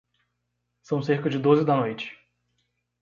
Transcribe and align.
São 0.81 0.99
cerca 1.03 1.29
de 1.29 1.37
doze 1.37 1.63
da 1.63 1.75
noite. 1.75 2.17